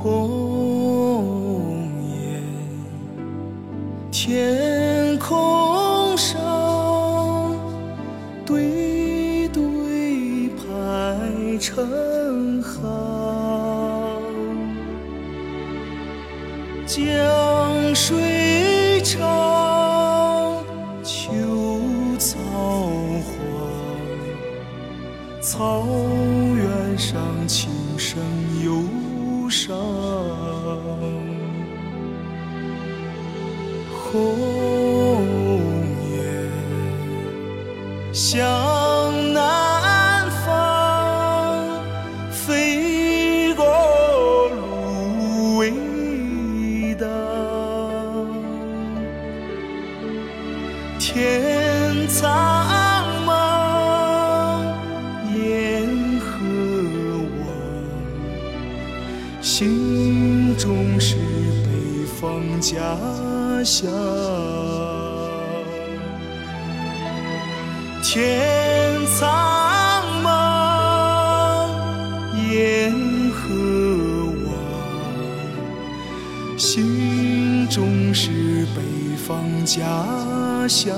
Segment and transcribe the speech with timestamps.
[0.00, 2.40] 鸿雁，
[4.12, 6.38] 天空上
[8.46, 12.78] 对对排成行。
[16.86, 16.96] 江
[17.92, 20.62] 水长，
[21.02, 21.32] 秋
[22.20, 22.38] 草
[23.26, 23.36] 黄，
[25.42, 25.84] 草
[26.54, 28.22] 原上琴声
[28.64, 28.84] 悠。
[29.48, 29.74] 忧伤。
[34.04, 34.36] 红
[36.10, 36.20] 雁
[38.12, 38.44] 向
[39.32, 41.80] 南方
[42.30, 43.64] 飞过
[44.50, 45.72] 芦苇
[46.96, 47.08] 荡，
[50.98, 52.47] 天苍
[59.50, 61.16] 心中是
[61.64, 62.76] 北方家
[63.64, 63.90] 乡。
[68.04, 71.66] 天苍茫，
[72.52, 72.92] 雁
[73.32, 73.40] 何
[74.44, 74.52] 往？
[76.58, 78.82] 心中是北
[79.16, 80.94] 方家乡。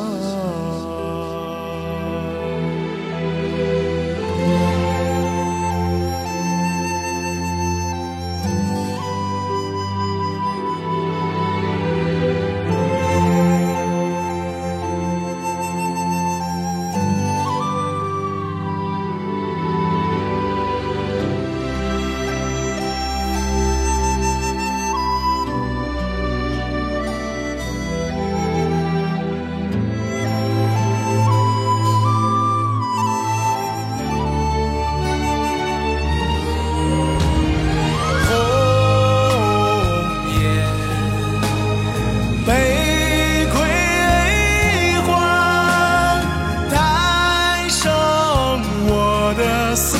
[49.74, 49.96] 思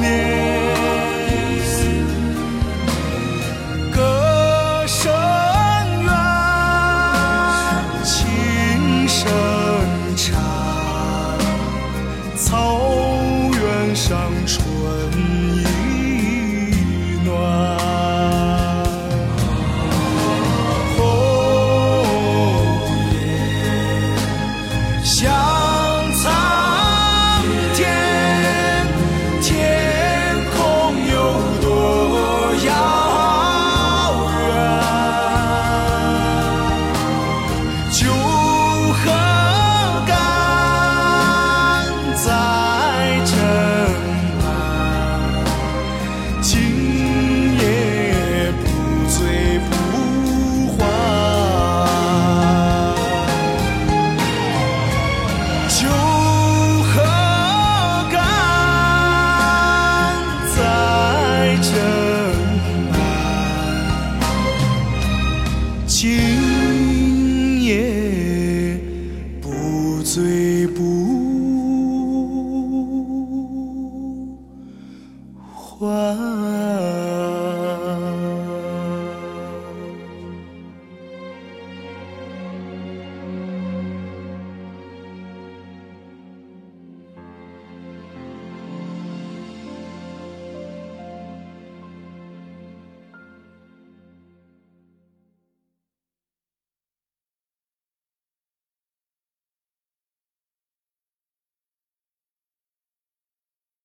[0.00, 0.36] 念。
[3.92, 5.12] 歌声
[6.04, 6.12] 远，
[8.04, 9.28] 琴声
[10.16, 10.40] 长，
[12.36, 12.78] 草
[13.52, 14.30] 原上